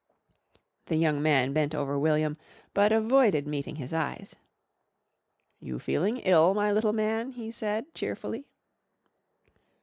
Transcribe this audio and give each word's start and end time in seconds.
The 0.87 0.95
young 0.95 1.21
man 1.21 1.53
bent 1.53 1.75
over 1.75 1.99
William, 1.99 2.35
but 2.73 2.91
avoided 2.91 3.45
meeting 3.45 3.75
his 3.75 3.93
eyes. 3.93 4.35
"You 5.59 5.77
feeling 5.77 6.17
ill, 6.23 6.55
my 6.55 6.71
little 6.71 6.91
man?" 6.91 7.29
he 7.33 7.51
said 7.51 7.93
cheerfully. 7.93 8.47